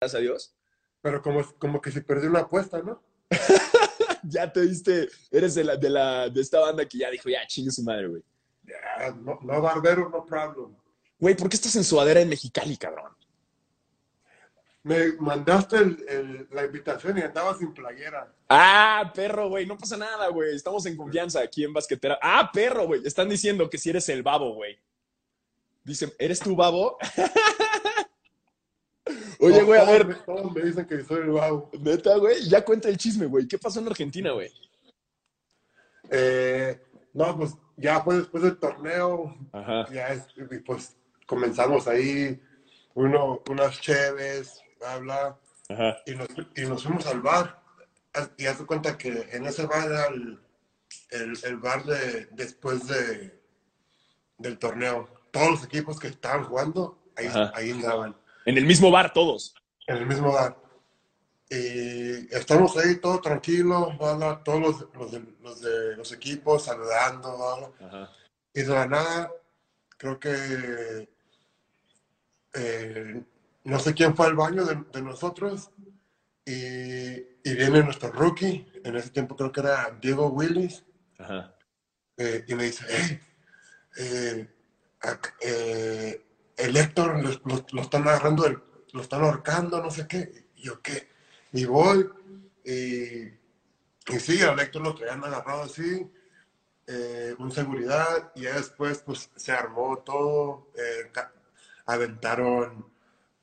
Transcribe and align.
gracias 0.00 0.18
a 0.18 0.22
Dios. 0.22 0.54
Pero 1.02 1.22
como, 1.22 1.44
como 1.58 1.80
que 1.80 1.90
se 1.90 2.02
perdió 2.02 2.30
una 2.30 2.40
apuesta, 2.40 2.80
¿no? 2.82 3.02
ya 4.22 4.52
te 4.52 4.62
diste, 4.62 5.08
eres 5.30 5.54
de, 5.54 5.64
la, 5.64 5.76
de, 5.76 5.90
la, 5.90 6.28
de 6.28 6.40
esta 6.40 6.60
banda 6.60 6.86
que 6.86 6.98
ya 6.98 7.10
dijo, 7.10 7.28
ya, 7.28 7.46
chingue 7.46 7.70
su 7.70 7.82
madre, 7.82 8.08
güey. 8.08 8.22
No, 9.22 9.38
no 9.42 9.60
barbero, 9.60 10.08
no 10.08 10.24
problem. 10.24 10.74
Güey, 11.18 11.36
¿por 11.36 11.48
qué 11.48 11.56
estás 11.56 11.76
en 11.76 11.84
sudadera 11.84 12.20
en 12.20 12.28
Mexicali, 12.28 12.76
cabrón? 12.76 13.12
Me 14.82 15.12
mandaste 15.14 15.76
el, 15.78 16.04
el, 16.08 16.48
la 16.52 16.64
invitación 16.64 17.18
y 17.18 17.22
andaba 17.22 17.56
sin 17.56 17.72
playera. 17.72 18.32
Ah, 18.48 19.10
perro, 19.14 19.48
güey, 19.48 19.66
no 19.66 19.76
pasa 19.76 19.96
nada, 19.96 20.28
güey. 20.28 20.54
Estamos 20.54 20.86
en 20.86 20.96
confianza 20.96 21.40
aquí 21.40 21.64
en 21.64 21.72
Basquetera. 21.72 22.18
Ah, 22.22 22.50
perro, 22.52 22.86
güey. 22.86 23.00
Están 23.04 23.28
diciendo 23.28 23.68
que 23.68 23.78
si 23.78 23.90
eres 23.90 24.08
el 24.08 24.22
babo, 24.22 24.54
güey. 24.54 24.78
Dicen, 25.82 26.12
¿eres 26.18 26.40
tú 26.40 26.54
babo? 26.54 26.98
Oye, 29.40 29.62
güey, 29.62 29.80
a 29.80 29.84
ver. 29.84 30.06
me- 30.06 30.14
Todos 30.14 30.52
me 30.52 30.62
dicen 30.62 30.86
que 30.86 31.02
soy 31.04 31.20
el 31.22 31.30
babo. 31.30 31.70
Neta, 31.80 32.16
güey, 32.16 32.48
ya 32.48 32.64
cuenta 32.64 32.88
el 32.88 32.96
chisme, 32.96 33.26
güey. 33.26 33.46
¿Qué 33.46 33.58
pasó 33.58 33.80
en 33.80 33.88
Argentina, 33.88 34.32
güey? 34.32 34.50
Eh, 36.10 36.80
no, 37.12 37.36
pues 37.36 37.54
ya 37.76 38.00
fue 38.02 38.16
después 38.18 38.42
del 38.42 38.58
torneo. 38.58 39.36
Ajá. 39.52 39.86
Ya 39.92 40.08
es, 40.08 40.26
y 40.36 40.58
pues 40.60 40.96
comenzamos 41.26 41.86
ahí, 41.88 42.40
uno, 42.94 43.42
unas 43.50 43.80
cheves, 43.80 44.60
bla, 44.78 44.98
bla. 44.98 45.38
Ajá. 45.68 45.96
y 46.06 46.14
nos, 46.14 46.28
y 46.54 46.62
nos 46.62 46.84
fuimos 46.84 47.06
al 47.06 47.20
bar. 47.20 47.60
Y 48.38 48.46
haz 48.46 48.58
de 48.60 48.66
cuenta 48.66 48.96
que 48.96 49.28
en 49.32 49.44
ese 49.46 49.66
bar 49.66 49.90
era 49.90 50.06
el, 50.06 50.38
el, 51.10 51.36
el 51.44 51.56
bar 51.58 51.84
de, 51.84 52.26
después 52.32 52.86
de, 52.86 53.38
del 54.38 54.58
torneo. 54.58 55.08
Todos 55.32 55.50
los 55.50 55.64
equipos 55.64 55.98
que 55.98 56.08
estaban 56.08 56.44
jugando, 56.44 56.98
ahí, 57.16 57.26
Ajá. 57.26 57.52
ahí 57.54 57.72
andaban, 57.72 58.16
En 58.46 58.56
el 58.56 58.64
mismo 58.64 58.90
bar, 58.90 59.12
todos. 59.12 59.54
en 59.86 59.96
el 59.98 60.06
mismo 60.06 60.32
bar. 60.32 60.56
Y 61.50 62.34
estamos 62.34 62.76
ahí 62.76 62.96
todo 62.96 63.20
tranquilo, 63.20 63.96
bla, 63.98 64.14
bla, 64.14 64.42
todos 64.42 64.60
los, 64.60 64.94
los, 64.94 65.12
de, 65.12 65.22
los 65.40 65.60
de 65.60 65.96
los 65.96 66.10
equipos 66.12 66.64
saludando. 66.64 67.74
Ajá. 67.80 68.10
Y 68.54 68.62
de 68.62 68.68
la 68.68 68.86
nada, 68.86 69.30
creo 69.98 70.18
que 70.18 71.08
eh, 72.54 73.22
no 73.64 73.78
sé 73.78 73.94
quién 73.94 74.16
fue 74.16 74.26
al 74.26 74.34
baño 74.34 74.64
de, 74.64 74.76
de 74.92 75.02
nosotros 75.02 75.70
y, 76.44 76.52
y 77.44 77.54
viene 77.54 77.82
nuestro 77.82 78.10
rookie, 78.12 78.66
en 78.84 78.96
ese 78.96 79.10
tiempo 79.10 79.36
creo 79.36 79.52
que 79.52 79.60
era 79.60 79.96
Diego 80.00 80.28
Willis, 80.28 80.84
Ajá. 81.18 81.54
eh, 82.16 82.44
y 82.46 82.54
me 82.54 82.64
dice, 82.64 82.84
hey, 82.88 83.20
eh, 83.98 84.48
eh, 85.42 86.25
el 86.66 86.76
Héctor 86.76 87.22
lo, 87.22 87.30
lo- 87.44 87.66
lo 87.72 87.82
están 87.82 88.02
agarrando, 88.06 88.42
del- 88.44 88.62
lo 88.92 89.00
están 89.02 89.22
ahorcando, 89.22 89.82
no 89.82 89.90
sé 89.90 90.06
qué. 90.06 90.46
Y 90.56 90.62
yo, 90.64 90.80
¿qué? 90.82 91.08
Y 91.52 91.64
voy, 91.64 92.08
y, 92.64 93.24
y 94.14 94.20
sí, 94.20 94.40
al 94.42 94.58
Héctor 94.60 94.82
lo 94.82 94.94
traían 94.94 95.24
agarrado 95.24 95.62
así, 95.62 96.10
eh, 96.86 97.34
un 97.38 97.50
seguridad, 97.50 98.32
y 98.34 98.42
ya 98.42 98.54
después 98.56 98.98
pues 98.98 99.30
se 99.36 99.52
armó 99.52 99.98
todo, 100.04 100.70
eh, 100.76 101.10
aventaron 101.86 102.92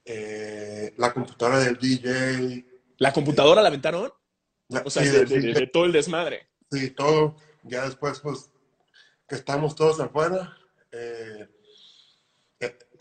eh, 0.05 0.93
la 0.97 1.13
computadora 1.13 1.59
del 1.59 1.77
DJ, 1.77 2.65
¿La 2.97 3.11
computadora 3.13 3.61
la 3.61 3.67
aventaron? 3.69 4.11
la- 4.69 4.81
O 4.85 4.89
sea, 4.89 5.03
sí, 5.03 5.09
de, 5.09 5.67
todo 5.67 5.85
el 5.85 5.91
desmadre. 5.91 6.47
Sí, 6.71 6.89
todo. 6.91 7.35
Ya 7.63 7.85
después, 7.85 8.19
pues, 8.19 8.51
que 9.27 9.35
estamos 9.35 9.75
todos 9.75 9.99
afuera, 9.99 10.55
eh, 10.91 11.47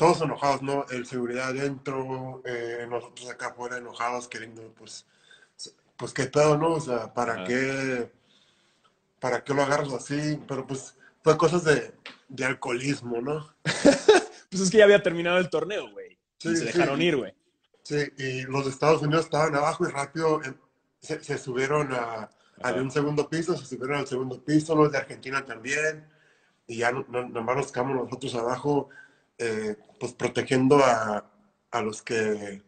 todos 0.03 0.21
enojados, 0.23 0.63
¿no? 0.63 0.85
El 0.91 1.07
seguridad 1.07 1.49
adentro, 1.51 2.43
eh, 2.45 2.87
nosotros 2.89 3.31
acá 3.31 3.49
afuera 3.49 3.77
enojados, 3.79 4.27
queriendo, 4.29 4.73
pues, 4.77 5.07
pues, 5.97 6.13
qué 6.13 6.25
pedo, 6.25 6.57
¿no? 6.59 6.73
O 6.75 6.81
sea, 6.81 7.13
¿para 7.15 7.45
qué, 7.45 8.11
para 9.21 9.45
qué 9.45 9.55
lo 9.55 9.63
agarras 9.63 9.93
así? 9.93 10.41
Pero, 10.49 10.67
pues, 10.67 10.97
fue 11.23 11.37
cosas 11.37 11.65
de, 11.65 11.95
de 12.29 12.45
alcoholismo, 12.45 13.21
¿no? 13.21 13.55
Pues 14.51 14.65
es 14.65 14.71
que 14.71 14.77
ya 14.79 14.85
había 14.85 15.03
terminado 15.03 15.39
el 15.39 15.49
torneo, 15.49 15.91
güey. 15.93 16.19
Sí, 16.37 16.51
y 16.51 16.57
se 16.57 16.59
sí. 16.59 16.65
dejaron 16.67 17.01
ir, 17.01 17.17
güey. 17.17 17.35
Sí, 17.85 17.97
y 18.19 18.43
los 18.43 18.67
de 18.67 18.71
Estados 18.71 19.01
Unidos 19.01 19.25
estaban 19.25 19.55
abajo 19.57 19.89
y 19.89 19.91
rápido 19.91 20.43
eh, 20.43 20.53
se, 21.01 21.25
se 21.25 21.39
subieron 21.39 21.91
a, 21.95 22.29
había 22.63 22.83
un 22.83 22.91
segundo 22.91 23.31
piso, 23.31 23.57
se 23.57 23.65
subieron 23.65 23.97
al 23.97 24.07
segundo 24.07 24.45
piso, 24.45 24.77
los 24.77 24.93
de 24.93 24.99
Argentina 24.99 25.43
también, 25.43 26.07
y 26.67 26.77
ya 26.77 26.93
no, 26.93 27.07
no- 27.09 27.27
nomás 27.31 27.57
nos 27.57 27.73
quedamos 27.73 27.97
nosotros 27.97 28.35
abajo, 28.35 28.91
eh, 29.43 29.77
pues 29.99 30.13
protegiendo 30.13 30.77
a, 30.79 31.25
a 31.71 31.83
los 31.83 32.01
que 32.03 32.63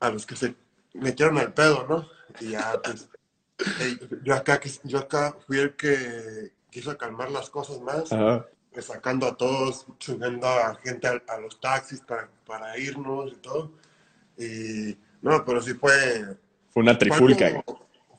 a 0.00 0.10
los 0.10 0.26
que 0.26 0.36
se 0.36 0.54
metieron 0.94 1.38
al 1.38 1.54
pedo, 1.54 1.86
¿no? 1.88 2.08
Y 2.40 2.50
ya, 2.50 2.80
pues, 2.82 3.08
yo 4.24 4.34
acá, 4.34 4.60
yo 4.84 4.98
acá 4.98 5.34
fui 5.46 5.58
el 5.58 5.74
que 5.76 6.52
quiso 6.70 6.96
calmar 6.98 7.30
las 7.30 7.48
cosas 7.48 7.80
más, 7.80 8.12
Ajá. 8.12 8.46
eh, 8.72 8.82
sacando 8.82 9.26
a 9.26 9.36
todos, 9.36 9.86
subiendo 9.98 10.46
a 10.46 10.74
gente 10.76 11.06
a, 11.08 11.22
a 11.28 11.40
los 11.40 11.60
taxis 11.60 12.00
para, 12.00 12.28
para 12.46 12.76
irnos 12.78 13.32
y 13.32 13.36
todo. 13.36 13.72
Y 14.36 14.98
no, 15.22 15.44
pero 15.44 15.62
sí 15.62 15.74
fue, 15.74 16.36
Fue 16.70 16.82
una 16.82 16.98
trifulca. 16.98 17.46
algo, 17.46 17.64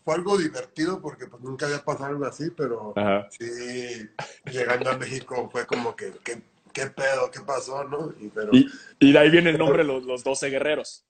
fue 0.04 0.16
algo 0.16 0.38
divertido 0.38 1.00
porque 1.02 1.28
pues 1.28 1.44
nunca 1.44 1.66
había 1.68 1.84
pasado 1.84 2.06
algo 2.06 2.26
así, 2.26 2.50
pero 2.50 2.94
Ajá. 2.96 3.28
sí, 3.30 4.10
llegando 4.46 4.90
a 4.90 4.98
México 4.98 5.50
fue 5.52 5.68
como 5.68 5.96
que, 5.96 6.12
¿qué, 6.24 6.42
qué 6.78 6.88
pedo? 6.92 7.32
¿Qué 7.32 7.40
pasó? 7.42 7.84
¿No? 7.84 8.14
Y, 8.20 8.28
pero 8.30 8.50
Y, 8.54 8.68
y 9.00 9.12
de 9.12 9.20
ahí 9.20 9.30
viene 9.32 9.50
el 9.50 9.58
nombre 9.58 9.80
de 9.80 9.86
los, 9.86 10.04
los 10.04 10.24
12 10.24 10.50
guerreros. 10.50 11.06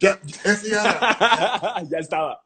ya, 0.00 0.18
ese 0.44 0.70
ya, 0.70 1.82
ya 1.90 1.98
estaba. 1.98 2.42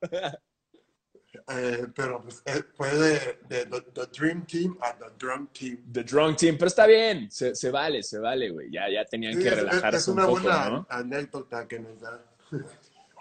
eh, 1.49 1.87
pero 1.95 2.23
pues 2.23 2.43
eh, 2.47 2.63
fue 2.77 2.89
de, 2.95 3.39
de 3.49 3.67
the, 3.67 3.81
the 3.95 4.07
Dream 4.19 4.45
Team 4.47 4.77
a 4.81 4.93
The 4.95 5.07
Drunk 5.19 5.53
Team. 5.53 5.79
The 5.93 6.03
Drunk 6.05 6.37
Team. 6.39 6.57
Pero 6.59 6.67
está 6.69 6.87
bien. 6.87 7.31
Se, 7.31 7.55
se 7.55 7.71
vale, 7.71 8.03
se 8.03 8.19
vale, 8.19 8.51
güey. 8.51 8.71
Ya, 8.71 8.89
ya 8.91 9.05
tenían 9.05 9.35
Sí, 9.35 9.39
que 9.41 9.47
es, 9.49 9.53
es- 9.55 9.59
relajarse 9.61 9.99
es 9.99 10.09
un 10.09 10.15
una 10.15 10.27
poco, 10.27 10.41
buena 10.41 10.69
¿no? 10.71 10.87
anécdota 10.91 11.67
que 11.69 11.79
nos 11.79 12.01
da. 12.01 12.21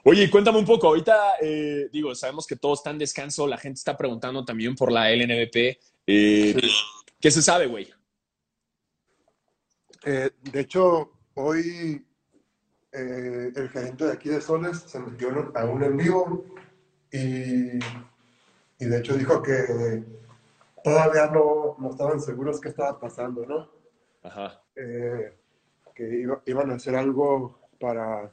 Oye, 0.03 0.30
cuéntame 0.30 0.59
un 0.59 0.66
poco. 0.66 0.88
Ahorita, 0.88 1.34
eh, 1.41 1.90
digo, 1.91 2.14
sabemos 2.14 2.46
que 2.46 2.56
todo 2.56 2.74
está 2.74 2.91
en 2.91 3.00
descanso. 3.00 3.47
La 3.47 3.58
gente 3.58 3.78
está 3.80 3.96
preguntando 3.97 4.44
también 4.46 4.75
por 4.75 4.91
la 4.91 5.09
LNBP. 5.12 5.78
Eh, 6.08 6.56
¿Qué 7.19 7.31
se 7.31 7.41
sabe, 7.41 7.66
güey? 7.66 7.91
Eh, 10.05 10.29
de 10.51 10.59
hecho, 10.59 11.11
hoy 11.33 12.05
eh, 12.91 13.51
el 13.55 13.69
gerente 13.69 14.05
de 14.05 14.13
aquí 14.13 14.29
de 14.29 14.39
Soles 14.39 14.77
se 14.79 14.99
metió 14.99 15.29
a 15.55 15.66
un 15.66 15.83
en 15.83 15.97
vivo 15.97 16.45
y, 17.11 17.79
y 17.79 18.85
de 18.85 18.97
hecho 18.99 19.17
dijo 19.17 19.41
que 19.41 20.03
todavía 20.83 21.27
no, 21.27 21.75
no 21.79 21.89
estaban 21.89 22.21
seguros 22.21 22.61
qué 22.61 22.69
estaba 22.69 22.99
pasando, 22.99 23.45
¿no? 23.47 23.69
Ajá. 24.21 24.61
Eh, 24.75 25.35
que 25.95 26.03
iba- 26.19 26.41
iban 26.45 26.69
a 26.69 26.75
hacer 26.75 26.95
algo 26.95 27.59
para, 27.79 28.31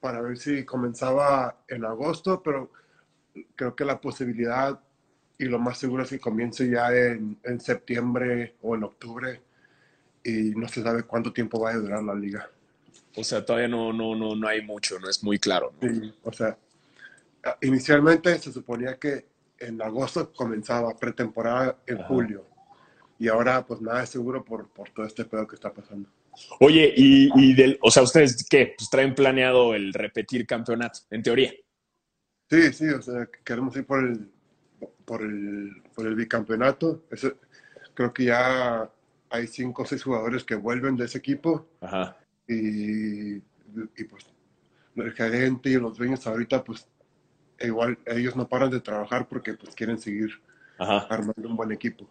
para 0.00 0.20
ver 0.20 0.36
si 0.36 0.64
comenzaba 0.64 1.62
en 1.68 1.84
agosto, 1.86 2.42
pero 2.42 2.70
creo 3.56 3.74
que 3.74 3.84
la 3.86 4.00
posibilidad 4.00 4.78
y 5.38 5.44
lo 5.46 5.58
más 5.58 5.78
seguro 5.78 6.02
es 6.02 6.10
que 6.10 6.18
comience 6.18 6.68
ya 6.68 6.92
en, 6.94 7.38
en 7.44 7.60
septiembre 7.60 8.56
o 8.60 8.74
en 8.74 8.82
octubre 8.82 9.40
y 10.28 10.50
no 10.54 10.68
se 10.68 10.82
sabe 10.82 11.02
cuánto 11.04 11.32
tiempo 11.32 11.60
va 11.60 11.70
a 11.70 11.76
durar 11.76 12.02
la 12.02 12.14
liga. 12.14 12.48
O 13.16 13.24
sea, 13.24 13.44
todavía 13.44 13.68
no, 13.68 13.92
no, 13.92 14.14
no, 14.14 14.36
no 14.36 14.48
hay 14.48 14.62
mucho, 14.62 14.98
no 14.98 15.08
es 15.08 15.22
muy 15.24 15.38
claro. 15.38 15.72
¿no? 15.80 15.88
Sí, 15.88 16.14
o 16.22 16.32
sea, 16.32 16.56
a- 17.44 17.56
inicialmente 17.62 18.38
se 18.38 18.52
suponía 18.52 18.98
que 18.98 19.26
en 19.58 19.80
agosto 19.82 20.32
comenzaba 20.32 20.94
pretemporada 20.96 21.78
en 21.86 21.98
Ajá. 21.98 22.06
julio 22.08 22.44
y 23.18 23.26
ahora 23.28 23.66
pues 23.66 23.80
nada 23.80 24.02
es 24.04 24.10
seguro 24.10 24.44
por, 24.44 24.68
por 24.68 24.90
todo 24.90 25.04
este 25.06 25.24
pedo 25.24 25.46
que 25.46 25.56
está 25.56 25.72
pasando. 25.72 26.08
Oye, 26.60 26.92
y, 26.96 27.30
y 27.34 27.54
del, 27.54 27.78
o 27.82 27.90
sea, 27.90 28.04
¿ustedes 28.04 28.46
qué? 28.48 28.74
Pues 28.78 28.88
traen 28.88 29.14
planeado 29.14 29.74
el 29.74 29.92
repetir 29.92 30.46
campeonato, 30.46 31.00
en 31.10 31.22
teoría. 31.22 31.52
Sí, 32.48 32.72
sí, 32.72 32.88
o 32.90 33.02
sea, 33.02 33.28
queremos 33.44 33.76
ir 33.76 33.84
por 33.84 34.04
el, 34.04 34.30
por 35.04 35.22
el, 35.22 35.82
por 35.94 36.06
el 36.06 36.14
bicampeonato. 36.14 37.02
Eso- 37.10 37.34
creo 37.94 38.14
que 38.14 38.26
ya 38.26 38.88
hay 39.30 39.46
cinco 39.46 39.82
o 39.82 39.86
seis 39.86 40.02
jugadores 40.02 40.44
que 40.44 40.54
vuelven 40.54 40.96
de 40.96 41.04
ese 41.04 41.18
equipo 41.18 41.68
Ajá. 41.80 42.16
y, 42.46 43.36
y 43.36 44.04
pues 44.08 44.26
el 44.96 45.12
gerente 45.12 45.70
y 45.70 45.74
los 45.74 45.96
dueños 45.96 46.26
ahorita 46.26 46.64
pues 46.64 46.88
igual 47.60 47.98
ellos 48.06 48.34
no 48.36 48.48
paran 48.48 48.70
de 48.70 48.80
trabajar 48.80 49.28
porque 49.28 49.54
pues 49.54 49.74
quieren 49.74 49.98
seguir 49.98 50.30
Ajá. 50.78 51.06
armando 51.10 51.48
un 51.48 51.56
buen 51.56 51.72
equipo. 51.72 52.08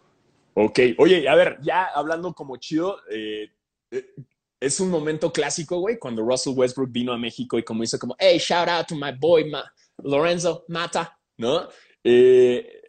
Ok. 0.54 0.78
Oye, 0.98 1.28
a 1.28 1.34
ver, 1.34 1.58
ya 1.62 1.84
hablando 1.94 2.32
como 2.34 2.56
chido, 2.56 2.98
eh, 3.10 3.50
eh, 3.90 4.14
es 4.60 4.80
un 4.80 4.90
momento 4.90 5.32
clásico, 5.32 5.78
güey, 5.78 5.98
cuando 5.98 6.22
Russell 6.22 6.52
Westbrook 6.56 6.90
vino 6.90 7.12
a 7.12 7.18
México 7.18 7.58
y 7.58 7.62
como 7.62 7.84
hizo 7.84 7.98
como, 7.98 8.16
hey, 8.18 8.38
shout 8.38 8.68
out 8.68 8.86
to 8.88 8.94
my 8.96 9.12
boy 9.18 9.48
Ma- 9.48 9.70
Lorenzo 10.02 10.64
Mata, 10.68 11.16
¿no? 11.36 11.68
Eh, 12.02 12.82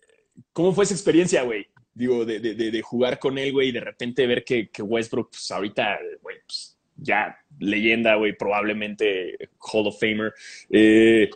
¿Cómo 0.52 0.74
fue 0.74 0.84
esa 0.86 0.94
experiencia, 0.96 1.44
güey? 1.44 1.68
Digo, 2.00 2.24
de, 2.24 2.40
de, 2.40 2.56
de, 2.56 2.82
jugar 2.82 3.20
con 3.20 3.38
él, 3.38 3.52
güey, 3.52 3.70
y 3.70 3.72
de 3.74 3.82
repente 3.82 4.26
ver 4.26 4.46
que, 4.46 4.70
que 4.70 4.82
Westbrook, 4.82 5.32
pues 5.32 5.52
ahorita, 5.52 6.00
güey, 6.22 6.38
pues 6.46 6.78
ya 6.96 7.38
leyenda, 7.60 8.16
güey, 8.16 8.38
probablemente 8.38 9.38
Hall 9.60 9.88
of 9.88 10.00
Famer. 10.00 10.34
Eh, 10.70 11.30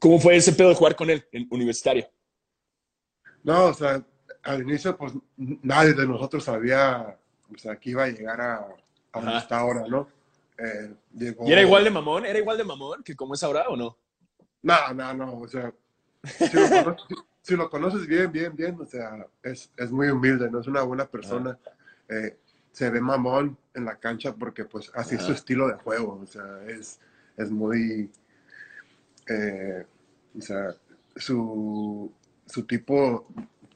¿Cómo 0.00 0.18
fue 0.18 0.36
ese 0.36 0.54
pedo 0.54 0.70
de 0.70 0.74
jugar 0.74 0.96
con 0.96 1.10
él 1.10 1.22
en 1.32 1.46
universitario? 1.50 2.08
No, 3.42 3.66
o 3.66 3.74
sea, 3.74 4.02
al 4.42 4.62
inicio, 4.62 4.96
pues 4.96 5.12
nadie 5.36 5.92
de 5.92 6.06
nosotros 6.06 6.42
sabía 6.44 7.18
o 7.52 7.58
sea, 7.58 7.76
que 7.76 7.90
iba 7.90 8.04
a 8.04 8.08
llegar 8.08 8.40
a, 8.40 8.66
a 9.12 9.38
está 9.38 9.58
ahora, 9.58 9.84
¿no? 9.86 10.08
Eh, 10.58 10.94
llegó- 11.12 11.46
¿Y 11.46 11.52
era 11.52 11.62
igual 11.62 11.84
de 11.84 11.90
mamón? 11.90 12.24
¿Era 12.26 12.38
igual 12.38 12.56
de 12.56 12.64
mamón 12.64 13.02
que 13.02 13.14
como 13.14 13.34
es 13.34 13.42
ahora 13.42 13.68
o 13.68 13.76
no? 13.76 13.98
No, 14.62 14.94
no, 14.94 15.14
no, 15.14 15.40
o 15.40 15.48
sea, 15.48 15.72
si 16.22 16.56
lo, 16.56 16.68
conoces, 16.68 17.18
si- 17.44 17.56
lo 17.56 17.68
conoces 17.70 18.06
bien, 18.06 18.32
bien, 18.32 18.54
bien, 18.56 18.76
o 18.80 18.86
sea, 18.86 19.26
es, 19.42 19.70
es 19.76 19.90
muy 19.90 20.08
humilde, 20.08 20.50
no 20.50 20.60
es 20.60 20.66
una 20.66 20.82
buena 20.82 21.06
persona. 21.06 21.58
Eh, 22.08 22.36
se 22.72 22.90
ve 22.90 23.00
mamón 23.00 23.56
en 23.74 23.84
la 23.84 23.96
cancha 24.00 24.34
porque 24.34 24.64
pues 24.64 24.90
así 24.94 25.14
es 25.14 25.22
su 25.22 25.30
Ajá. 25.32 25.38
estilo 25.38 25.68
de 25.68 25.74
juego, 25.74 26.18
o 26.22 26.26
sea, 26.26 26.62
es, 26.66 26.98
es 27.36 27.50
muy, 27.50 28.10
eh, 29.28 29.86
o 30.36 30.40
sea, 30.40 30.74
su, 31.16 32.12
su 32.46 32.64
tipo 32.66 33.26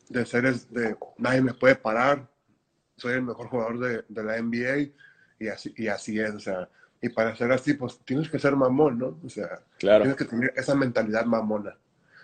de 0.08 0.26
ser 0.26 0.46
es 0.46 0.72
de 0.72 0.96
nadie 1.18 1.42
me 1.42 1.54
puede 1.54 1.76
parar, 1.76 2.28
soy 2.96 3.14
el 3.14 3.22
mejor 3.22 3.48
jugador 3.48 3.78
de, 3.78 4.04
de 4.08 4.24
la 4.24 4.36
NBA 4.38 4.90
y 5.38 5.48
así, 5.48 5.72
y 5.76 5.86
así 5.88 6.18
es, 6.18 6.34
o 6.34 6.40
sea, 6.40 6.68
y 7.00 7.08
para 7.10 7.36
ser 7.36 7.52
así, 7.52 7.74
pues 7.74 7.98
tienes 8.04 8.28
que 8.28 8.38
ser 8.40 8.56
mamón, 8.56 8.98
¿no? 8.98 9.18
O 9.24 9.28
sea, 9.28 9.60
Claro, 9.78 10.02
tienes 10.02 10.18
que 10.18 10.24
tener 10.24 10.52
esa 10.56 10.74
mentalidad 10.74 11.24
mamona. 11.24 11.76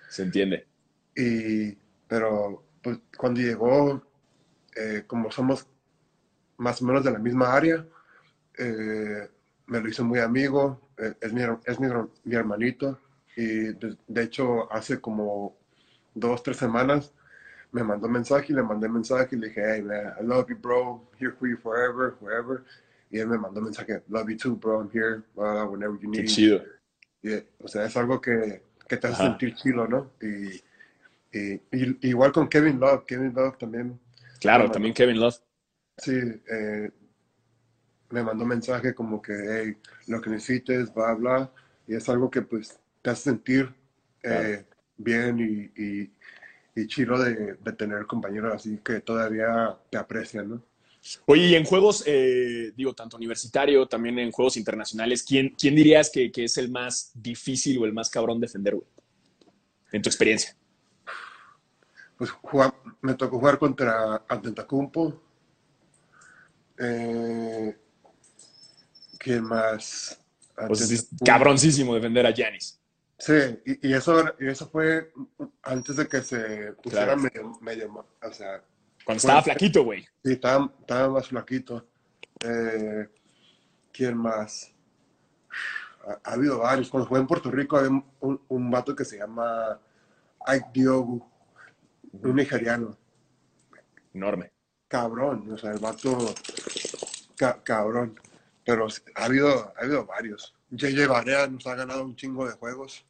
se 0.08 0.22
entiende. 0.24 0.66
Y, 1.16 1.76
pero 2.08 2.64
pues, 2.82 2.98
cuando 3.16 3.40
llegó, 3.40 4.02
eh, 4.76 5.04
como 5.06 5.30
somos 5.30 5.66
más 6.58 6.80
o 6.82 6.84
menos 6.84 7.04
de 7.04 7.10
la 7.10 7.18
misma 7.18 7.52
área, 7.52 7.84
eh, 8.58 9.28
me 9.66 9.80
lo 9.80 9.88
hizo 9.88 10.04
muy 10.04 10.20
amigo, 10.20 10.80
eh, 10.98 11.14
es, 11.20 11.32
mi, 11.32 11.42
es 11.64 11.80
mi, 11.80 11.88
mi 12.24 12.34
hermanito. 12.34 12.98
Y 13.36 13.72
de, 13.72 13.96
de 14.06 14.22
hecho, 14.22 14.72
hace 14.72 15.00
como 15.00 15.56
dos, 16.14 16.42
tres 16.42 16.56
semanas 16.56 17.12
me 17.72 17.82
mandó 17.82 18.08
mensaje 18.08 18.52
y 18.52 18.54
le 18.54 18.62
mandé 18.62 18.88
mensaje 18.88 19.34
y 19.34 19.38
le 19.38 19.48
dije, 19.48 19.62
hey 19.64 19.82
man, 19.82 20.14
I 20.20 20.24
love 20.24 20.48
you, 20.48 20.56
bro, 20.56 21.02
here 21.18 21.32
for 21.32 21.48
you 21.48 21.56
forever, 21.56 22.14
wherever. 22.20 22.62
Y 23.10 23.18
él 23.18 23.26
me 23.26 23.36
mandó 23.36 23.60
mensaje, 23.60 24.00
love 24.08 24.28
you 24.28 24.36
too, 24.36 24.56
bro, 24.56 24.80
I'm 24.80 24.90
here, 24.92 25.22
uh, 25.36 25.66
whenever 25.68 25.98
you 25.98 26.10
Qué 26.12 26.22
need. 26.22 26.28
chido. 26.28 26.62
Y, 27.22 27.34
o 27.60 27.66
sea, 27.66 27.84
es 27.84 27.96
algo 27.96 28.20
que, 28.20 28.62
que 28.88 28.96
te 28.96 29.08
hace 29.08 29.16
Ajá. 29.16 29.30
sentir 29.30 29.56
chido, 29.56 29.88
¿no? 29.88 30.12
Y, 30.22 30.62
y- 31.38 31.60
y- 31.72 32.08
igual 32.08 32.32
con 32.32 32.48
Kevin 32.48 32.78
Love, 32.80 33.04
Kevin 33.06 33.32
Love 33.34 33.58
también, 33.58 33.98
Claro, 34.40 34.70
también 34.70 34.94
Kevin 34.94 35.18
Love. 35.20 35.36
sí, 35.98 36.12
eh, 36.12 36.90
me 38.10 38.22
mandó 38.22 38.44
mensaje 38.44 38.94
como 38.94 39.20
que, 39.20 39.32
hey, 39.32 39.76
lo 40.06 40.20
que 40.20 40.30
necesites, 40.30 40.92
bla, 40.94 41.14
bla, 41.14 41.52
y 41.88 41.94
es 41.94 42.08
algo 42.08 42.30
que 42.30 42.42
pues 42.42 42.78
te 43.02 43.10
hace 43.10 43.22
sentir 43.30 43.74
eh, 44.22 44.64
bien 44.96 45.38
y, 45.40 45.82
y, 45.82 46.10
y 46.76 46.86
chido 46.86 47.18
de, 47.22 47.54
de 47.54 47.72
tener 47.72 48.06
compañeros 48.06 48.54
así 48.54 48.78
que 48.84 49.00
todavía 49.00 49.76
te 49.90 49.98
aprecian, 49.98 50.48
¿no? 50.50 50.62
Oye, 51.26 51.48
y 51.48 51.54
en 51.54 51.64
juegos, 51.64 52.02
eh, 52.06 52.72
digo, 52.74 52.94
tanto 52.94 53.18
universitario, 53.18 53.86
también 53.86 54.18
en 54.18 54.30
juegos 54.32 54.56
internacionales, 54.56 55.22
¿quién, 55.22 55.50
quién 55.50 55.74
dirías 55.74 56.10
que, 56.10 56.32
que 56.32 56.44
es 56.44 56.56
el 56.56 56.70
más 56.70 57.10
difícil 57.14 57.76
o 57.78 57.84
el 57.84 57.92
más 57.92 58.08
cabrón 58.08 58.40
defender, 58.40 58.74
güey? 58.76 58.86
En 59.92 60.00
tu 60.00 60.08
experiencia. 60.08 60.56
Pues 62.16 62.30
jugar- 62.30 62.74
me 63.00 63.14
tocó 63.14 63.38
jugar 63.38 63.58
contra 63.58 64.24
Antetokounmpo. 64.28 65.20
Eh, 66.78 67.76
¿Quién 69.18 69.44
más? 69.44 70.20
Pues 70.68 70.90
es 70.90 71.08
cabroncísimo 71.24 71.94
defender 71.94 72.26
a 72.26 72.30
Giannis. 72.32 72.80
Sí, 73.18 73.32
y, 73.64 73.88
y 73.88 73.94
eso, 73.94 74.22
y 74.38 74.48
eso 74.48 74.68
fue 74.68 75.12
antes 75.62 75.96
de 75.96 76.06
que 76.08 76.20
se 76.22 76.72
pusiera 76.74 77.14
Claro. 77.14 77.20
medio, 77.22 77.58
medio, 77.60 78.06
o 78.22 78.32
sea, 78.32 78.62
Cuando 79.04 79.18
estaba 79.18 79.42
flaquito, 79.42 79.84
güey. 79.84 80.02
sí, 80.22 80.32
estaba, 80.32 80.70
estaba 80.80 81.08
más 81.14 81.28
flaquito. 81.28 81.86
Eh, 82.40 83.08
¿Quién 83.92 84.16
más? 84.16 84.72
Ha, 86.06 86.18
ha 86.30 86.32
habido 86.34 86.58
varios. 86.58 86.88
Cuando 86.90 87.08
jugué 87.08 87.20
en 87.20 87.26
Puerto 87.26 87.50
Rico 87.50 87.76
había 87.76 87.90
un, 88.20 88.40
un, 88.48 88.70
vato 88.70 88.94
que 88.94 89.04
se 89.04 89.18
llama 89.18 89.80
Ike 90.46 90.66
Diogu, 90.74 91.24
un 92.22 92.36
nigeriano. 92.36 92.96
Enorme. 94.12 94.52
cabrón, 94.88 95.50
o 95.52 95.58
sea, 95.58 95.72
el 95.72 95.78
vato, 95.80 96.34
ca- 97.36 97.60
cabrón. 97.62 98.18
Pero 98.64 98.86
ha 99.16 99.24
habido, 99.24 99.72
ha 99.76 99.80
habido 99.82 100.06
varios. 100.06 100.54
JJ 100.70 101.06
Barea 101.08 101.46
nos 101.48 101.66
ha 101.66 101.74
ganado 101.74 102.04
un 102.04 102.16
chingo 102.16 102.46
de 102.46 102.52
juegos. 102.54 103.04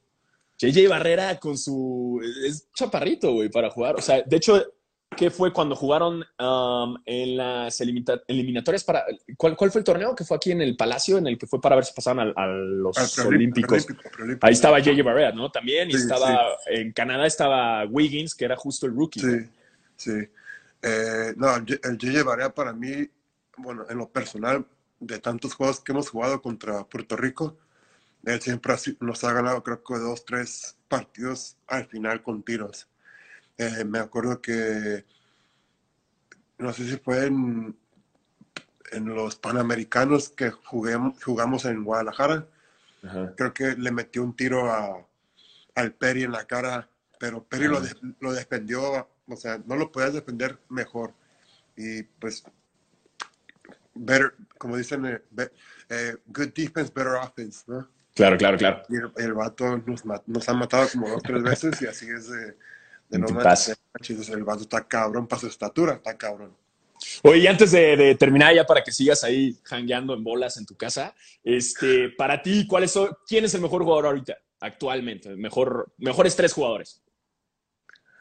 JJ 0.58 0.88
Barrera 0.88 1.38
con 1.38 1.56
su. 1.58 2.20
Es 2.46 2.68
chaparrito, 2.72 3.32
güey, 3.34 3.48
para 3.50 3.70
jugar. 3.70 3.96
O 3.96 4.00
sea, 4.02 4.22
de 4.22 4.36
hecho, 4.36 4.62
¿qué 5.16 5.31
fue 5.31 5.52
cuando 5.52 5.75
jugaron 5.76 6.25
um, 6.38 6.96
en 7.06 7.37
las 7.37 7.81
eliminatorias 7.81 8.84
para. 8.84 9.05
¿cuál, 9.37 9.56
¿Cuál 9.56 9.70
fue 9.70 9.81
el 9.81 9.84
torneo 9.84 10.14
que 10.14 10.25
fue 10.25 10.37
aquí 10.37 10.52
en 10.52 10.61
el 10.61 10.76
Palacio, 10.76 11.19
en 11.19 11.26
el 11.26 11.38
que 11.38 11.46
fue 11.46 11.61
para 11.61 11.76
ver 11.76 11.84
si 11.84 11.93
pasaban 11.93 12.32
a, 12.37 12.46
los 12.46 13.19
Olímpicos? 13.19 13.84
preolímpico, 13.87 14.11
preolímpico. 14.11 14.46
Ahí 14.46 14.52
estaba 14.52 14.78
JJ 14.78 15.02
Barrera, 15.02 15.32
¿no? 15.32 15.50
También. 15.50 15.88
Y 15.88 15.93
Sí, 15.93 15.99
estaba. 15.99 16.40
En 16.66 16.93
Canadá 16.93 17.26
estaba 17.26 17.84
Wiggins, 17.87 18.34
que 18.34 18.44
era 18.44 18.56
justo 18.56 18.87
el 18.87 18.94
rookie. 18.94 19.20
Sí, 19.20 19.49
sí. 19.96 20.28
Eh, 20.82 21.32
no, 21.37 21.56
el 21.56 21.64
JJ 21.64 22.22
Barea 22.25 22.55
para 22.55 22.72
mí, 22.72 23.08
bueno, 23.56 23.87
en 23.88 23.99
lo 23.99 24.08
personal, 24.10 24.67
de 25.00 25.19
tantos 25.19 25.55
juegos 25.55 25.81
que 25.81 25.93
hemos 25.93 26.10
jugado 26.10 26.43
contra 26.43 26.84
Puerto 26.84 27.17
Rico, 27.17 27.56
él 28.25 28.40
siempre 28.40 28.75
nos 29.00 29.25
ha 29.25 29.32
ganado, 29.32 29.62
creo 29.62 29.82
que 29.82 29.94
dos, 29.94 30.25
tres 30.25 30.76
partidos 30.88 31.56
al 31.67 31.87
final 31.87 32.22
con 32.22 32.43
tiros. 32.43 32.88
Eh, 33.58 33.84
me 33.84 33.98
acuerdo 34.00 34.40
que, 34.40 35.04
no 36.58 36.72
sé 36.72 36.88
si 36.88 36.96
fue 36.96 37.26
en, 37.26 37.76
en 38.92 39.04
los 39.14 39.36
Panamericanos 39.36 40.28
que 40.30 40.50
juguemos- 40.50 41.22
jugamos 41.22 41.64
en 41.64 41.84
Guadalajara, 41.84 42.46
Ajá. 43.04 43.32
creo 43.36 43.54
que 43.54 43.76
le 43.76 43.90
metió 43.92 44.22
un 44.24 44.34
tiro 44.34 44.70
a, 44.72 45.06
al 45.74 45.92
Peri 45.92 46.24
en 46.24 46.32
la 46.32 46.44
cara, 46.46 46.88
pero 47.18 47.44
Peri 47.44 47.68
lo, 47.68 47.78
Ah. 47.78 47.80
de- 47.82 48.14
lo 48.20 48.32
defendió, 48.32 49.08
o 49.28 49.36
sea, 49.36 49.60
no 49.66 49.76
lo 49.76 49.90
podías 49.92 50.14
defender 50.14 50.58
mejor. 50.68 51.12
Y 51.76 52.02
pues, 52.02 52.44
better, 53.94 54.34
como 54.58 54.76
dicen, 54.76 55.06
eh, 55.06 55.22
be- 55.30 55.52
eh, 55.88 56.16
good 56.26 56.48
defense, 56.54 56.92
better 56.94 57.14
offense, 57.14 57.62
¿no? 57.68 57.88
Claro, 58.14 58.36
claro, 58.36 58.56
claro. 58.56 58.82
Y 58.88 58.96
el, 58.96 59.12
el 59.17 59.34
vato 59.34 59.76
nos, 59.86 60.05
nos 60.26 60.48
ha 60.48 60.55
matado 60.55 60.88
como 60.93 61.08
dos, 61.08 61.22
tres 61.22 61.43
veces 61.43 61.82
y 61.82 61.86
así 61.86 62.06
es 62.08 62.31
En 63.14 63.20
no 63.20 63.26
tu 63.28 63.34
manches, 63.34 63.78
el 64.28 64.44
vato 64.44 64.62
está 64.62 64.86
cabrón 64.86 65.26
para 65.26 65.40
su 65.40 65.46
estatura, 65.46 65.94
está 65.94 66.16
cabrón. 66.16 66.56
Oye, 67.22 67.38
y 67.38 67.46
antes 67.46 67.70
de, 67.72 67.96
de 67.96 68.14
terminar 68.14 68.54
ya 68.54 68.66
para 68.66 68.82
que 68.82 68.92
sigas 68.92 69.24
ahí 69.24 69.58
hangueando 69.70 70.14
en 70.14 70.24
bolas 70.24 70.56
en 70.56 70.66
tu 70.66 70.76
casa, 70.76 71.14
este, 71.42 72.10
para 72.10 72.42
ti, 72.42 72.66
¿cuáles 72.66 72.90
son, 72.90 73.10
¿quién 73.26 73.44
es 73.44 73.54
el 73.54 73.60
mejor 73.60 73.82
jugador 73.82 74.06
ahorita, 74.06 74.36
actualmente? 74.60 75.36
Mejor, 75.36 75.92
mejores 75.98 76.34
tres 76.34 76.52
jugadores 76.52 77.02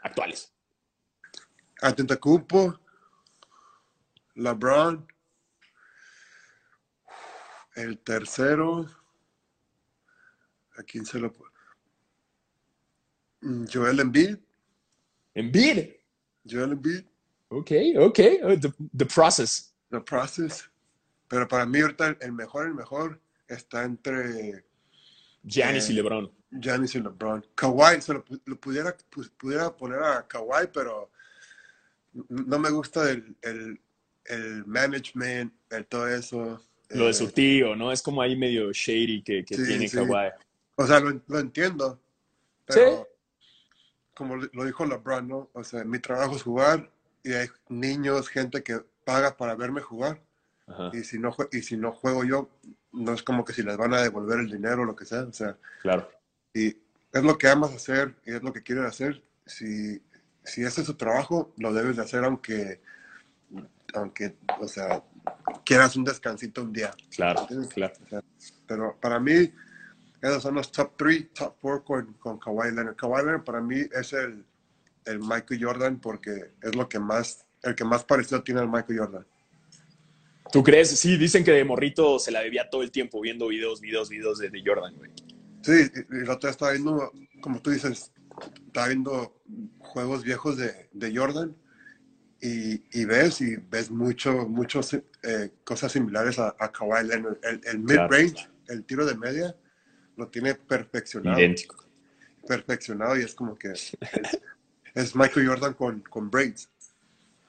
actuales. 0.02 0.54
Antetokounmpo, 1.82 2.80
LeBron, 4.36 5.08
el 7.76 8.00
tercero, 8.00 8.86
¿a 10.78 10.84
quién 10.84 11.06
se 11.06 11.20
lo 11.20 11.32
Mm, 13.44 13.66
Joel 13.72 14.00
Embiid, 14.00 14.38
Embiid. 15.36 15.90
Joel 16.50 16.74
Embiid, 16.74 17.04
Ok, 17.50 17.72
ok. 17.98 18.20
Oh, 18.44 18.56
The, 18.60 18.74
the 18.98 19.06
process. 19.06 19.74
The 19.92 20.00
Process. 20.02 20.70
Pero 21.28 21.48
para 21.48 21.66
mí 21.66 21.80
ahorita 21.82 22.18
el 22.22 22.32
mejor, 22.34 22.66
el 22.68 22.74
mejor 22.74 23.20
está 23.48 23.84
entre 23.84 24.64
Giannis 25.44 25.90
Eh, 25.90 25.94
y 25.94 25.96
LeBron. 25.96 26.32
Giannis 26.52 26.96
y 26.96 27.00
LeBron. 27.00 27.46
Kawhi, 27.56 28.02
se 28.02 28.14
lo, 28.14 28.26
lo 28.46 28.56
pudiera, 28.60 28.96
pu- 29.12 29.30
pudiera 29.38 29.76
poner 29.76 30.00
a 30.02 30.28
Kawhi, 30.28 30.68
pero 30.74 31.12
no 32.30 32.60
me 32.60 32.70
gusta 32.72 33.10
el, 33.12 33.36
el, 33.42 33.80
el 34.26 34.66
management, 34.66 35.54
el 35.70 35.86
todo 35.86 36.08
eso. 36.08 36.64
Lo 36.90 37.06
de 37.06 37.12
Eh, 37.12 37.14
su 37.14 37.30
tío, 37.32 37.76
¿no? 37.76 37.92
Es 37.92 38.02
como 38.02 38.22
ahí 38.22 38.36
medio 38.36 38.72
shady 38.72 39.22
que, 39.24 39.46
que 39.46 39.56
Sí, 39.56 39.64
tiene 39.66 39.88
sí. 39.88 39.98
Kawhi. 39.98 40.30
O 40.76 40.88
sea, 40.88 41.00
lo, 41.00 41.22
lo 41.28 41.40
entiendo, 41.40 42.00
pero 42.66 43.08
como 44.14 44.36
lo 44.36 44.66
dijo 44.66 44.86
LeBron, 44.86 45.28
¿no? 45.28 45.50
O 45.54 45.64
sea, 45.64 45.84
mi 45.84 46.00
trabajo 46.00 46.36
es 46.36 46.44
jugar 46.44 46.90
y 47.24 47.34
hay 47.34 47.48
niños, 47.70 48.30
gente 48.30 48.64
que 48.64 48.80
paga 49.06 49.36
para 49.38 49.56
verme 49.56 49.82
jugar 49.82 50.22
Ajá, 50.68 50.92
y 50.94 51.04
si 51.04 51.20
no, 51.20 51.36
y 51.52 51.62
si 51.62 51.78
no 51.78 51.92
juego 51.92 52.24
yo, 52.24 52.50
no 52.94 53.14
es 53.14 53.24
como 53.24 53.44
que 53.44 53.54
si 53.54 53.64
les 53.64 53.76
van 53.78 53.94
a 53.94 54.02
devolver 54.02 54.40
el 54.40 54.52
dinero 54.52 54.84
o 54.84 54.86
lo 54.86 54.96
que 54.96 55.06
sea, 55.06 55.24
o 55.24 55.34
sea, 55.34 55.58
claro. 55.82 56.10
y 56.54 56.68
es 56.68 57.24
lo 57.24 57.38
que 57.38 57.48
amas 57.48 57.74
hacer 57.74 58.16
y 58.26 58.34
es 58.34 58.44
lo 58.44 58.54
que 58.54 58.64
quieres 58.64 58.86
hacer. 58.86 59.22
Si, 59.46 60.02
si 60.44 60.64
ese 60.64 60.82
es 60.82 60.88
tu 60.88 60.96
trabajo, 60.96 61.54
lo 61.58 61.74
debes 61.74 61.98
de 61.98 62.02
hacer 62.02 62.24
aunque, 62.24 62.82
aunque, 63.94 64.36
o 64.60 64.68
sea, 64.68 65.04
quieras 65.64 65.96
un 65.96 66.06
descansito 66.06 66.64
un 66.64 66.74
día. 66.74 66.92
Claro, 67.16 67.48
claro. 67.74 67.94
Pero 68.66 68.98
para 69.00 69.20
mí, 69.20 69.54
esos 70.24 70.42
son 70.42 70.56
los 70.56 70.72
top 70.72 70.94
3, 70.98 71.34
top 71.34 71.56
4 71.60 71.84
con, 71.84 72.14
con 72.14 72.40
Kawhi 72.40 72.72
Leonard. 72.72 72.96
Kawhi 72.96 73.24
Leonard 73.24 73.44
para 73.44 73.60
mí 73.60 73.82
es 73.92 74.14
el, 74.14 74.46
el 75.06 75.20
Michael 75.20 75.62
Jordan 75.62 76.00
porque 76.00 76.52
es 76.62 76.76
lo 76.76 76.88
que 76.88 76.98
más, 76.98 77.46
el 77.62 77.76
que 77.76 77.84
más 77.84 78.06
parecido 78.06 78.42
tiene 78.42 78.62
al 78.62 78.70
Michael 78.70 79.00
Jordan. 79.00 79.28
¿Tú 80.52 80.64
crees? 80.64 80.92
Sí, 80.98 81.18
dicen 81.18 81.44
que 81.44 81.52
de 81.52 81.66
morrito 81.66 82.20
se 82.20 82.32
la 82.32 82.42
debía 82.42 82.70
todo 82.70 82.84
el 82.84 82.92
tiempo 82.92 83.20
viendo 83.20 83.48
videos, 83.48 83.82
videos, 83.82 84.10
videos 84.10 84.40
de, 84.40 84.50
de 84.50 84.64
Jordan, 84.66 84.96
güey. 84.96 85.12
Sí, 85.62 85.92
y, 86.12 86.18
y 86.18 86.26
la 86.26 86.34
otra 86.34 86.52
estaba 86.52 86.72
viendo, 86.72 87.12
como 87.42 87.62
tú 87.62 87.72
dices, 87.72 88.14
estaba 88.66 88.88
viendo 88.88 89.42
juegos 89.80 90.24
viejos 90.24 90.58
de, 90.58 90.90
de 90.94 91.18
Jordan 91.18 91.56
y, 92.42 92.84
y, 92.98 93.06
ves 93.06 93.42
y 93.42 93.58
ves 93.58 93.92
mucho, 93.92 94.48
muchos 94.48 94.94
eh, 94.94 95.52
cosas 95.64 95.92
similares 95.92 96.40
a, 96.40 96.56
a 96.60 96.72
Kawhi 96.72 97.08
Leonard. 97.08 97.38
El, 97.44 97.62
el 97.66 97.80
mid-range, 97.80 98.34
claro. 98.34 98.52
el 98.70 98.84
tiro 98.86 99.06
de 99.06 99.16
media, 99.16 99.56
lo 100.18 100.28
tiene 100.28 100.56
perfeccionado. 100.56 101.40
Idéntico. 101.40 101.84
Perfeccionado 102.48 103.18
y 103.18 103.24
es 103.24 103.34
como 103.34 103.56
que 103.56 103.70
es, 103.70 103.98
es 104.94 105.16
Michael 105.16 105.48
Jordan 105.48 105.74
con, 105.74 106.02
con 106.02 106.30
braids. 106.30 106.70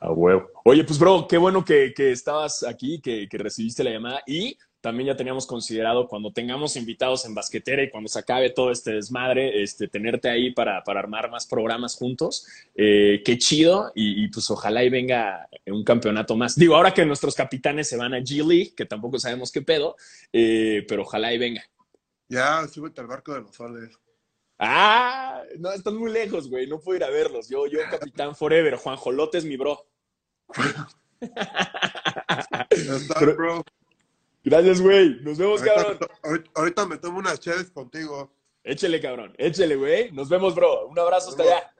A 0.01 0.13
huevo. 0.13 0.51
Oye, 0.65 0.85
pues, 0.85 0.99
bro, 0.99 1.27
qué 1.27 1.39
bueno 1.39 1.65
que, 1.65 1.93
que 1.95 2.13
estabas 2.13 2.63
aquí, 2.63 3.01
que, 3.01 3.27
que, 3.29 3.39
recibiste 3.39 3.83
la 3.83 3.91
llamada 3.91 4.23
y 4.27 4.59
también 4.83 5.07
ya 5.07 5.17
teníamos 5.17 5.47
considerado 5.47 6.07
cuando 6.07 6.31
tengamos 6.31 6.77
invitados 6.77 7.25
en 7.25 7.35
basquetera 7.35 7.83
y 7.83 7.89
cuando 7.89 8.09
se 8.09 8.19
acabe 8.19 8.51
todo 8.51 8.71
este 8.71 8.93
desmadre, 8.93 9.63
este, 9.63 9.89
tenerte 9.89 10.29
ahí 10.29 10.53
para, 10.53 10.85
para 10.85 11.01
armar 11.01 11.31
más 11.31 11.47
programas 11.47 11.97
juntos. 11.97 12.47
Eh, 12.75 13.23
qué 13.25 13.39
chido 13.39 13.93
y, 13.95 14.25
y, 14.25 14.29
pues 14.29 14.51
ojalá 14.51 14.85
y 14.85 14.91
venga 14.91 15.49
un 15.69 15.85
campeonato 15.85 16.37
más. 16.37 16.55
Digo, 16.55 16.77
ahora 16.77 16.93
que 16.93 17.07
nuestros 17.07 17.35
capitanes 17.35 17.89
se 17.89 17.97
van 17.97 18.13
a 18.13 18.19
G 18.19 18.47
League, 18.47 18.75
que 18.77 18.85
tampoco 18.85 19.19
sabemos 19.19 19.51
qué 19.51 19.63
pedo, 19.63 19.97
eh, 20.35 20.85
pero 20.87 21.01
ojalá 21.03 21.33
y 21.33 21.39
venga. 21.39 21.63
Ya, 22.35 22.67
súbete 22.67 23.01
al 23.01 23.07
barco 23.07 23.33
de 23.33 23.43
los 23.43 23.55
soles. 23.55 23.97
Ah, 24.59 25.43
no, 25.59 25.71
están 25.71 25.97
muy 25.97 26.11
lejos, 26.11 26.51
güey. 26.51 26.67
No 26.67 26.81
puedo 26.81 26.97
ir 26.97 27.05
a 27.05 27.11
verlos. 27.11 27.49
Yo, 27.49 27.67
yo, 27.69 27.79
capitán 27.89 28.35
forever. 28.35 28.75
Juan 28.77 28.97
Jolote 28.97 29.39
es 29.39 29.45
mi 29.45 29.57
bro. 29.57 29.87
Está, 32.71 33.21
bro. 33.21 33.65
Gracias, 34.43 34.81
güey. 34.81 35.21
Nos 35.23 35.39
vemos, 35.39 35.61
ahorita, 35.61 35.75
cabrón. 35.75 35.99
Ahorita, 36.23 36.51
ahorita 36.55 36.87
me 36.87 36.99
tomo 36.99 37.19
unas 37.19 37.39
chaves 37.39 37.71
contigo. 37.71 38.35
Échele, 38.65 39.01
cabrón. 39.01 39.33
Échele, 39.39 39.77
güey. 39.77 40.11
Nos 40.11 40.29
vemos, 40.29 40.57
bro. 40.57 40.89
Un 40.89 40.99
abrazo 40.99 41.31
hasta 41.31 41.45
allá. 41.45 41.74